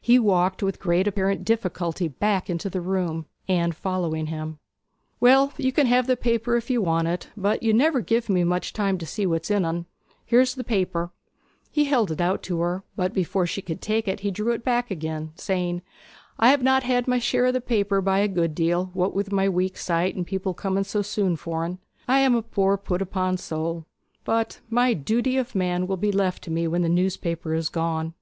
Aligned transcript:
He 0.00 0.18
walked 0.18 0.60
with 0.60 0.80
great 0.80 1.06
apparent 1.06 1.44
difficulty 1.44 2.08
back 2.08 2.50
into 2.50 2.68
the 2.68 2.80
room, 2.80 3.26
Anne 3.46 3.70
following 3.70 4.26
him. 4.26 4.58
'Well, 5.20 5.52
you 5.56 5.70
can 5.70 5.86
have 5.86 6.08
the 6.08 6.16
paper 6.16 6.56
if 6.56 6.68
you 6.68 6.82
want 6.82 7.06
it; 7.06 7.28
but 7.36 7.62
you 7.62 7.72
never 7.72 8.00
give 8.00 8.28
me 8.28 8.42
much 8.42 8.72
time 8.72 8.98
to 8.98 9.06
see 9.06 9.24
what's 9.24 9.52
in 9.52 9.64
en! 9.64 9.86
Here's 10.26 10.56
the 10.56 10.64
paper.' 10.64 11.12
He 11.70 11.84
held 11.84 12.10
it 12.10 12.20
out, 12.20 12.48
but 12.96 13.12
before 13.12 13.46
she 13.46 13.62
could 13.62 13.80
take 13.80 14.08
it 14.08 14.18
he 14.18 14.32
drew 14.32 14.50
it 14.50 14.64
back 14.64 14.90
again, 14.90 15.30
saying, 15.36 15.82
'I 16.40 16.48
have 16.50 16.62
not 16.64 16.82
had 16.82 17.06
my 17.06 17.20
share 17.20 17.46
o' 17.46 17.52
the 17.52 17.60
paper 17.60 18.00
by 18.00 18.18
a 18.18 18.26
good 18.26 18.56
deal, 18.56 18.86
what 18.94 19.14
with 19.14 19.30
my 19.30 19.48
weak 19.48 19.76
sight, 19.78 20.16
and 20.16 20.26
people 20.26 20.54
coming 20.54 20.82
so 20.82 21.02
soon 21.02 21.36
for 21.36 21.64
en. 21.64 21.78
I 22.08 22.18
am 22.18 22.34
a 22.34 22.42
poor 22.42 22.76
put 22.78 23.00
upon 23.00 23.36
soul; 23.36 23.86
but 24.24 24.58
my 24.68 24.92
"Duty 24.92 25.36
of 25.36 25.54
Man" 25.54 25.86
will 25.86 25.96
be 25.96 26.10
left 26.10 26.42
to 26.42 26.50
me 26.50 26.66
when 26.66 26.82
the 26.82 26.88
newspaper 26.88 27.54
is 27.54 27.68
gone.' 27.68 28.14